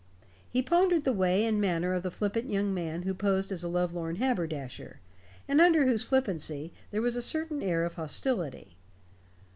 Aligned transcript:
He 0.49 0.63
pondered 0.63 1.03
the 1.03 1.13
way 1.13 1.45
and 1.45 1.61
manner 1.61 1.93
of 1.93 2.01
the 2.01 2.09
flippant 2.09 2.49
young 2.49 2.73
man 2.73 3.03
who 3.03 3.13
posed 3.13 3.51
as 3.51 3.63
a 3.63 3.69
lovelorn 3.69 4.15
haberdasher, 4.15 4.99
and 5.47 5.61
under 5.61 5.85
whose 5.85 6.01
flippancy 6.01 6.73
there 6.89 7.03
was 7.03 7.23
certainly 7.23 7.65
an 7.65 7.69
air 7.69 7.83
of 7.85 7.93
hostility. 7.93 8.77